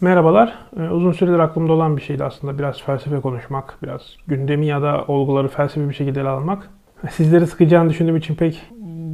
[0.00, 0.54] Merhabalar.
[0.80, 2.58] Ee, uzun süredir aklımda olan bir şeydi aslında.
[2.58, 6.70] Biraz felsefe konuşmak, biraz gündemi ya da olguları felsefi bir şekilde ele almak.
[7.10, 8.62] Sizleri sıkacağını düşündüğüm için pek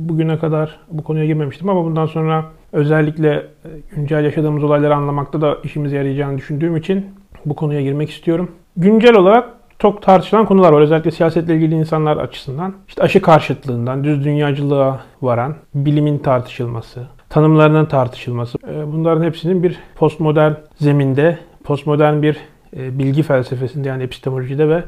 [0.09, 5.59] bugüne kadar bu konuya girmemiştim ama bundan sonra özellikle e, güncel yaşadığımız olayları anlamakta da
[5.64, 7.06] işimize yarayacağını düşündüğüm için
[7.46, 8.51] bu konuya girmek istiyorum.
[8.77, 10.80] Güncel olarak çok tartışılan konular var.
[10.80, 12.74] Özellikle siyasetle ilgili insanlar açısından.
[12.88, 18.59] İşte aşı karşıtlığından düz dünyacılığa varan bilimin tartışılması, tanımlarının tartışılması.
[18.69, 22.37] E, bunların hepsinin bir postmodern zeminde, postmodern bir
[22.77, 24.83] e, bilgi felsefesinde yani epistemolojide ve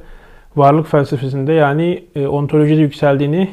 [0.57, 3.51] varlık felsefesinde yani e, ontolojide yükseldiğini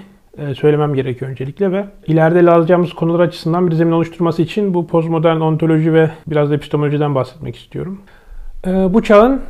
[0.56, 5.40] söylemem gerekiyor öncelikle ve ileride ele alacağımız konular açısından bir zemin oluşturması için bu postmodern
[5.40, 8.02] ontoloji ve biraz da epistemolojiden bahsetmek istiyorum.
[8.66, 9.42] Bu çağın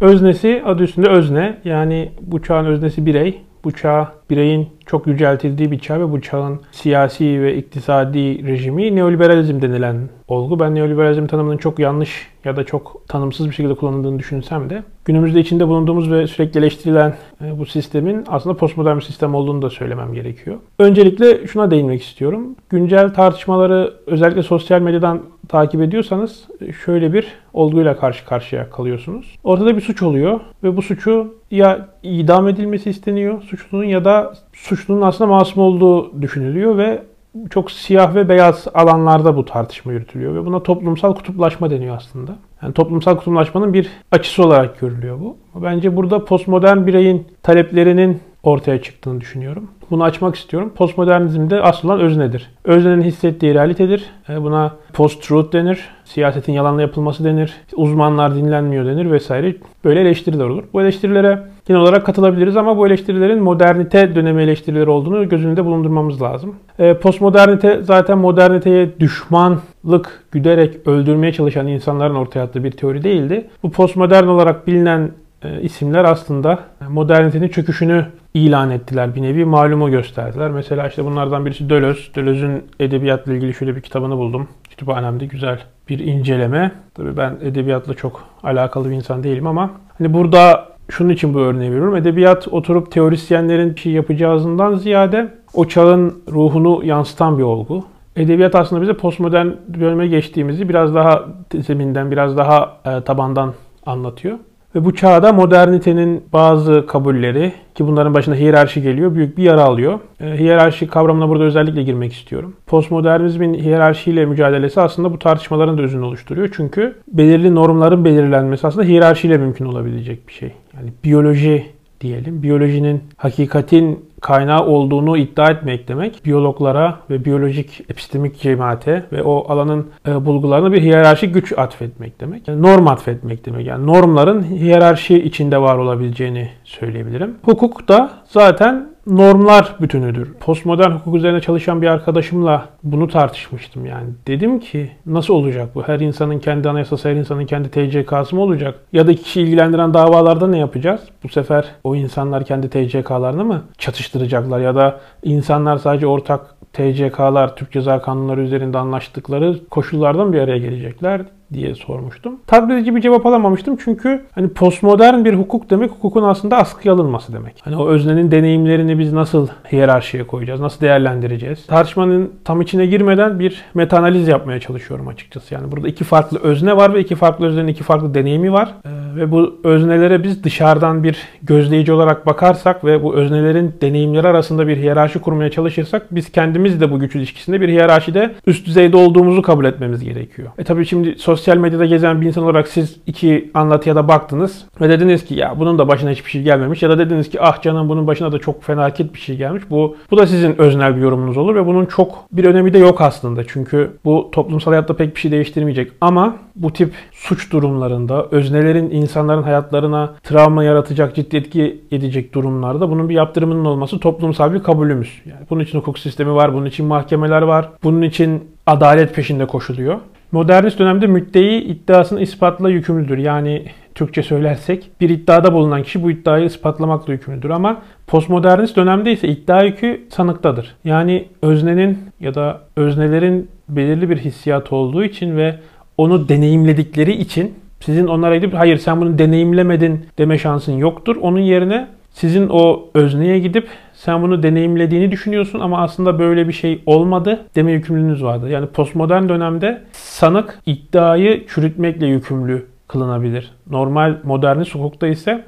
[0.00, 3.40] öznesi adı üstünde özne yani bu çağın öznesi birey.
[3.68, 9.62] Bu çağ bireyin çok yüceltildiği bir çağ ve bu çağın siyasi ve iktisadi rejimi neoliberalizm
[9.62, 10.60] denilen olgu.
[10.60, 15.40] Ben neoliberalizm tanımının çok yanlış ya da çok tanımsız bir şekilde kullanıldığını düşünsem de günümüzde
[15.40, 20.14] içinde bulunduğumuz ve sürekli eleştirilen e, bu sistemin aslında postmodern bir sistem olduğunu da söylemem
[20.14, 20.56] gerekiyor.
[20.78, 22.56] Öncelikle şuna değinmek istiyorum.
[22.68, 26.46] Güncel tartışmaları özellikle sosyal medyadan takip ediyorsanız
[26.84, 29.36] şöyle bir olguyla karşı karşıya kalıyorsunuz.
[29.44, 35.02] Ortada bir suç oluyor ve bu suçu ya idam edilmesi isteniyor suçlunun ya da suçlunun
[35.02, 37.02] aslında masum olduğu düşünülüyor ve
[37.50, 42.36] çok siyah ve beyaz alanlarda bu tartışma yürütülüyor ve buna toplumsal kutuplaşma deniyor aslında.
[42.62, 45.36] Yani toplumsal kutuplaşmanın bir açısı olarak görülüyor bu.
[45.54, 49.68] Bence burada postmodern bireyin taleplerinin ortaya çıktığını düşünüyorum.
[49.90, 50.72] Bunu açmak istiyorum.
[50.76, 52.50] Postmodernizmde asıl olan öznedir.
[52.64, 54.04] Öznenin hissettiği realitedir.
[54.28, 55.88] E, buna post-truth denir.
[56.04, 57.54] Siyasetin yalanla yapılması denir.
[57.76, 59.56] Uzmanlar dinlenmiyor denir vesaire.
[59.84, 60.64] Böyle eleştiriler olur.
[60.72, 66.22] Bu eleştirilere genel olarak katılabiliriz ama bu eleştirilerin modernite dönemi eleştirileri olduğunu göz önünde bulundurmamız
[66.22, 66.54] lazım.
[66.78, 73.46] E, postmodernite zaten moderniteye düşmanlık güderek öldürmeye çalışan insanların ortaya attığı bir teori değildi.
[73.62, 75.10] Bu postmodern olarak bilinen
[75.42, 79.14] e, isimler aslında modernitenin çöküşünü ilan ettiler.
[79.14, 80.50] Bir nevi malumu gösterdiler.
[80.50, 82.14] Mesela işte bunlardan birisi Deleuze.
[82.14, 84.48] Deleuze'ün edebiyatla ilgili şöyle bir kitabını buldum.
[84.70, 86.72] Kütüphanemde güzel bir inceleme.
[86.94, 91.70] Tabii ben edebiyatla çok alakalı bir insan değilim ama hani burada şunun için bu örneği
[91.70, 91.96] veriyorum.
[91.96, 97.84] Edebiyat oturup teorisyenlerin bir şey yapacağından ziyade o çağın ruhunu yansıtan bir olgu.
[98.16, 99.48] Edebiyat aslında bize postmodern
[99.80, 103.54] döneme geçtiğimizi biraz daha zeminden, biraz daha e, tabandan
[103.86, 104.38] anlatıyor.
[104.74, 110.00] Ve bu çağda modernitenin bazı kabulleri ki bunların başında hiyerarşi geliyor büyük bir yara alıyor.
[110.20, 112.56] E, hiyerarşi kavramına burada özellikle girmek istiyorum.
[112.66, 116.48] Postmodernizmin hiyerarşiyle mücadelesi aslında bu tartışmaların da özünü oluşturuyor.
[116.56, 120.52] Çünkü belirli normların belirlenmesi aslında hiyerarşiyle mümkün olabilecek bir şey.
[120.76, 121.66] Yani biyoloji
[122.00, 122.42] diyelim.
[122.42, 126.24] Biyolojinin hakikatin kaynağı olduğunu iddia etmek demek.
[126.24, 132.48] Biyologlara ve biyolojik epistemik cemaate ve o alanın e, bulgularına bir hiyerarşik güç atfetmek demek.
[132.48, 133.66] Yani norm atfetmek demek.
[133.66, 137.34] Yani normların hiyerarşi içinde var olabileceğini söyleyebilirim.
[137.44, 140.34] Hukuk da zaten normlar bütünüdür.
[140.34, 144.08] Postmodern hukuk üzerine çalışan bir arkadaşımla bunu tartışmıştım yani.
[144.26, 145.82] Dedim ki nasıl olacak bu?
[145.82, 148.74] Her insanın kendi anayasası, her insanın kendi TCK'sı mı olacak?
[148.92, 151.00] Ya da kişi ilgilendiren davalarda ne yapacağız?
[151.24, 154.60] Bu sefer o insanlar kendi TCK'larını mı çatıştıracaklar?
[154.60, 161.20] Ya da insanlar sadece ortak TCK'lar, Türk Ceza Kanunları üzerinde anlaştıkları koşullardan bir araya gelecekler
[161.52, 162.36] diye sormuştum.
[162.46, 167.54] Tatmin bir cevap alamamıştım çünkü hani postmodern bir hukuk demek hukukun aslında askıya alınması demek.
[167.62, 171.66] Hani o öznenin deneyimlerini biz nasıl hiyerarşiye koyacağız, nasıl değerlendireceğiz?
[171.66, 175.54] Tartışmanın tam içine girmeden bir metanaliz yapmaya çalışıyorum açıkçası.
[175.54, 178.74] Yani burada iki farklı özne var ve iki farklı öznenin iki farklı deneyimi var.
[178.84, 184.68] Ee, ve bu öznelere biz dışarıdan bir gözleyici olarak bakarsak ve bu öznelerin deneyimleri arasında
[184.68, 189.42] bir hiyerarşi kurmaya çalışırsak biz kendimiz de bu güç ilişkisinde bir hiyerarşide üst düzeyde olduğumuzu
[189.42, 190.48] kabul etmemiz gerekiyor.
[190.58, 194.88] E tabii şimdi sosyal medyada gezen bir insan olarak siz iki anlatıya da baktınız ve
[194.88, 197.88] dediniz ki ya bunun da başına hiçbir şey gelmemiş ya da dediniz ki ah canım
[197.88, 199.62] bunun başına da çok felaket bir şey gelmiş.
[199.70, 203.00] Bu bu da sizin öznel bir yorumunuz olur ve bunun çok bir önemi de yok
[203.00, 203.46] aslında.
[203.46, 205.92] Çünkü bu toplumsal hayatta pek bir şey değiştirmeyecek.
[206.00, 213.08] Ama bu tip suç durumlarında öznelerin insanların hayatlarına travma yaratacak, ciddi etki edecek durumlarda bunun
[213.08, 215.22] bir yaptırımının olması toplumsal bir kabulümüz.
[215.26, 219.98] Yani bunun için hukuk sistemi var, bunun için mahkemeler var, bunun için adalet peşinde koşuluyor.
[220.32, 223.18] Modernist dönemde müddei iddiasını ispatla yükümlüdür.
[223.18, 223.64] Yani
[223.94, 227.50] Türkçe söylersek bir iddiada bulunan kişi bu iddiayı ispatlamakla yükümlüdür.
[227.50, 230.74] Ama postmodernist dönemde ise iddia yükü sanıktadır.
[230.84, 235.54] Yani öznenin ya da öznelerin belirli bir hissiyat olduğu için ve
[235.96, 241.16] onu deneyimledikleri için sizin onlara gidip hayır sen bunu deneyimlemedin deme şansın yoktur.
[241.16, 246.82] Onun yerine sizin o özneye gidip Sen bunu deneyimlediğini düşünüyorsun ama aslında böyle bir şey
[246.86, 248.48] olmadı deme yükümlülüğünüz vardı.
[248.50, 253.52] Yani postmodern dönemde sanık iddiayı çürütmekle yükümlü kılınabilir.
[253.70, 255.44] Normal modernist hukukta ise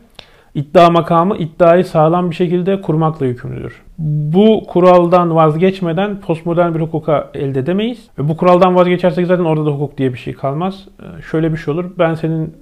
[0.55, 3.83] iddia makamı iddiayı sağlam bir şekilde kurmakla yükümlüdür.
[3.99, 8.09] Bu kuraldan vazgeçmeden postmodern bir hukuka elde edemeyiz.
[8.19, 10.89] Ve bu kuraldan vazgeçersek zaten orada da hukuk diye bir şey kalmaz.
[11.03, 11.85] Ee, şöyle bir şey olur.
[11.99, 12.55] Ben senin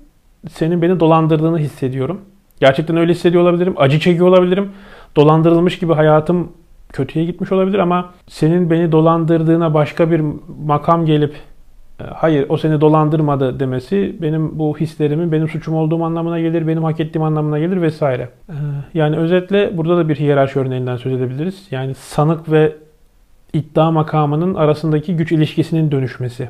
[0.50, 2.20] senin beni dolandırdığını hissediyorum.
[2.60, 3.74] Gerçekten öyle hissediyor olabilirim.
[3.76, 4.72] Acı çekiyor olabilirim.
[5.18, 6.52] Dolandırılmış gibi hayatım
[6.92, 10.22] kötüye gitmiş olabilir ama senin beni dolandırdığına başka bir
[10.64, 11.34] makam gelip
[12.00, 16.84] e, hayır o seni dolandırmadı demesi benim bu hislerimin benim suçum olduğum anlamına gelir, benim
[16.84, 18.28] hak ettiğim anlamına gelir vesaire.
[18.48, 18.54] E,
[18.94, 21.66] yani özetle burada da bir hiyerarşi örneğinden söz edebiliriz.
[21.70, 22.76] Yani sanık ve
[23.52, 26.48] iddia makamının arasındaki güç ilişkisinin dönüşmesi.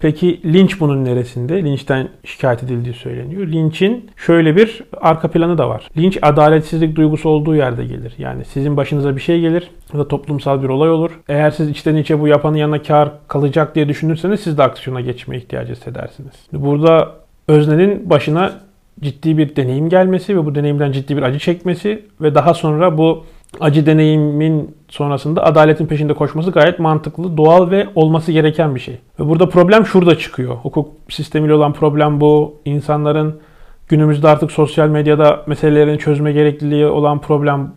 [0.00, 1.64] Peki linç bunun neresinde?
[1.64, 3.46] Linçten şikayet edildiği söyleniyor.
[3.46, 5.88] Linç'in şöyle bir arka planı da var.
[5.96, 8.14] Linç adaletsizlik duygusu olduğu yerde gelir.
[8.18, 11.20] Yani sizin başınıza bir şey gelir ya da toplumsal bir olay olur.
[11.28, 15.38] Eğer siz içten içe bu yapanın yanına kar kalacak diye düşünürseniz siz de aksiyona geçmeye
[15.38, 16.32] ihtiyacı hissedersiniz.
[16.52, 17.12] Burada
[17.48, 18.52] öznenin başına
[19.00, 23.24] ciddi bir deneyim gelmesi ve bu deneyimden ciddi bir acı çekmesi ve daha sonra bu
[23.60, 28.98] acı deneyimin sonrasında adaletin peşinde koşması gayet mantıklı, doğal ve olması gereken bir şey.
[29.20, 30.56] Ve burada problem şurada çıkıyor.
[30.56, 32.60] Hukuk sistemiyle olan problem bu.
[32.64, 33.40] İnsanların
[33.88, 37.72] günümüzde artık sosyal medyada meselelerini çözme gerekliliği olan problem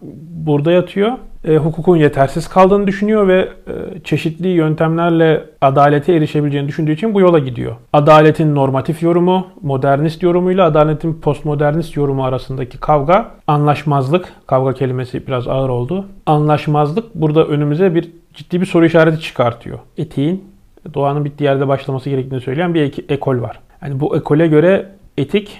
[0.46, 1.12] burada yatıyor
[1.48, 7.40] e, hukukun yetersiz kaldığını düşünüyor ve e, çeşitli yöntemlerle adalete erişebileceğini düşündüğü için bu yola
[7.40, 7.76] gidiyor.
[7.94, 15.70] Adaletin normatif yorumu, modernist yorumuyla adaletin postmodernist yorumu arasındaki kavga, anlaşmazlık, kavga kelimesi biraz ağır
[15.70, 16.06] oldu.
[16.26, 19.80] Anlaşmazlık burada önümüze bir ciddi bir soru işareti çıkartıyor.
[19.98, 20.44] Etiğin
[20.94, 23.60] doğanın bittiği yerde başlaması gerektiğini söyleyen bir ekol var.
[23.82, 25.58] Yani bu ekole göre etik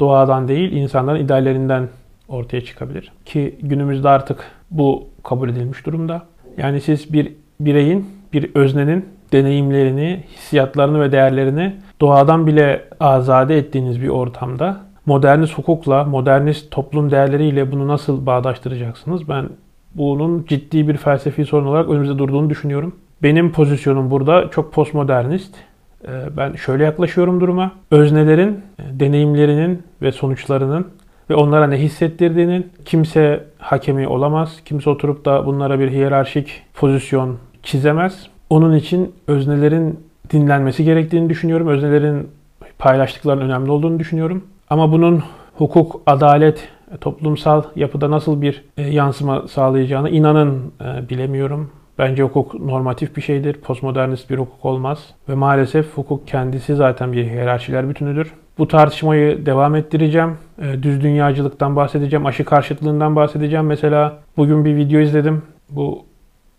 [0.00, 1.88] doğadan değil insanların ideallerinden
[2.28, 3.12] ortaya çıkabilir.
[3.24, 6.22] Ki günümüzde artık bu kabul edilmiş durumda.
[6.56, 14.08] Yani siz bir bireyin, bir öznenin deneyimlerini, hissiyatlarını ve değerlerini doğadan bile azade ettiğiniz bir
[14.08, 19.28] ortamda modernist hukukla, modernist toplum değerleriyle bunu nasıl bağdaştıracaksınız?
[19.28, 19.48] Ben
[19.94, 22.96] bunun ciddi bir felsefi sorun olarak önümüzde durduğunu düşünüyorum.
[23.22, 25.54] Benim pozisyonum burada çok postmodernist.
[26.04, 27.72] Ee, ben şöyle yaklaşıyorum duruma.
[27.90, 30.86] Öznelerin, deneyimlerinin ve sonuçlarının
[31.30, 34.60] ve onlara ne hissettirdiğinin kimse hakemi olamaz.
[34.64, 38.26] Kimse oturup da bunlara bir hiyerarşik pozisyon çizemez.
[38.50, 40.00] Onun için öznelerin
[40.30, 41.68] dinlenmesi gerektiğini düşünüyorum.
[41.68, 42.28] Öznelerin
[42.78, 44.44] paylaştıklarının önemli olduğunu düşünüyorum.
[44.70, 45.22] Ama bunun
[45.54, 46.68] hukuk, adalet,
[47.00, 51.70] toplumsal yapıda nasıl bir e, yansıma sağlayacağını inanın e, bilemiyorum.
[51.98, 53.52] Bence hukuk normatif bir şeydir.
[53.52, 54.98] Postmodernist bir hukuk olmaz.
[55.28, 58.32] Ve maalesef hukuk kendisi zaten bir hiyerarşiler bütünüdür.
[58.58, 60.38] Bu tartışmayı devam ettireceğim.
[60.62, 63.66] Ee, düz dünyacılıktan bahsedeceğim, aşı karşıtlığından bahsedeceğim.
[63.66, 65.42] Mesela bugün bir video izledim.
[65.70, 66.04] Bu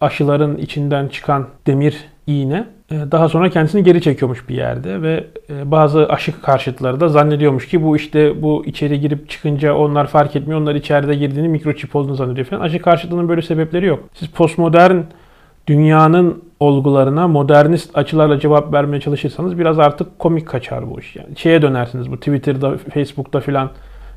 [0.01, 5.71] aşıların içinden çıkan demir iğne e, daha sonra kendisini geri çekiyormuş bir yerde ve e,
[5.71, 10.61] bazı aşı karşıtları da zannediyormuş ki bu işte bu içeri girip çıkınca onlar fark etmiyor.
[10.61, 12.61] Onlar içeride girdiğini mikroçip olduğunu zannediyor falan.
[12.61, 14.03] Aşı karşıtlığının böyle sebepleri yok.
[14.13, 14.97] Siz postmodern
[15.67, 21.15] dünyanın olgularına modernist açılarla cevap vermeye çalışırsanız biraz artık komik kaçar bu iş.
[21.15, 23.69] Yani şeye dönersiniz bu Twitter'da, Facebook'ta filan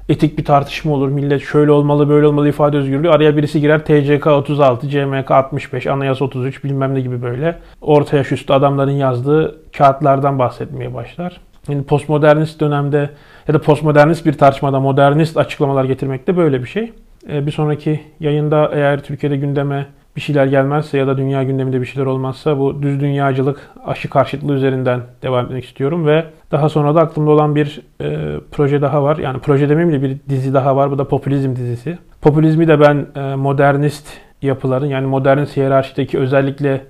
[0.09, 1.09] etik bir tartışma olur.
[1.09, 3.11] Millet şöyle olmalı, böyle olmalı ifade özgürlüğü.
[3.11, 7.59] Araya birisi girer TCK 36, CMK 65, Anayasa 33 bilmem ne gibi böyle.
[7.81, 11.41] Orta yaş üstü adamların yazdığı kağıtlardan bahsetmeye başlar.
[11.69, 13.11] Yani postmodernist dönemde
[13.49, 16.93] ya da postmodernist bir tartışmada modernist açıklamalar getirmek de böyle bir şey.
[17.29, 19.87] Ee, bir sonraki yayında eğer Türkiye'de gündeme
[20.21, 24.55] bir şeyler gelmezse ya da dünya gündeminde bir şeyler olmazsa bu düz dünyacılık aşı karşıtlığı
[24.55, 29.19] üzerinden devam etmek istiyorum ve daha sonra da aklımda olan bir e, proje daha var.
[29.19, 30.91] Yani proje demeyeyim de bir dizi daha var.
[30.91, 31.99] Bu da popülizm dizisi.
[32.23, 34.09] Popülizmi de ben e, modernist
[34.43, 36.81] yapıların yani modernist hiyerarşideki özellikle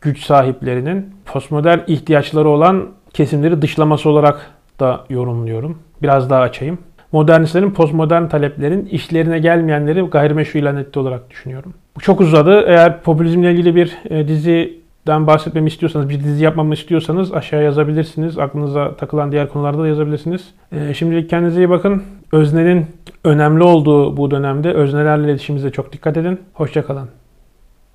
[0.00, 4.50] güç sahiplerinin postmodern ihtiyaçları olan kesimleri dışlaması olarak
[4.80, 5.78] da yorumluyorum.
[6.02, 6.78] Biraz daha açayım
[7.12, 11.74] modernistlerin postmodern taleplerin işlerine gelmeyenleri gayrimeşru ilan ettiği olarak düşünüyorum.
[11.96, 12.64] Bu çok uzadı.
[12.66, 18.38] Eğer popülizmle ilgili bir e, diziden bahsetmemi istiyorsanız, bir dizi yapmamı istiyorsanız aşağı yazabilirsiniz.
[18.38, 20.54] Aklınıza takılan diğer konularda da yazabilirsiniz.
[20.72, 22.02] E, şimdilik kendinize iyi bakın.
[22.32, 22.86] Öznenin
[23.24, 26.40] önemli olduğu bu dönemde öznelerle iletişimimize çok dikkat edin.
[26.52, 27.08] Hoşçakalın.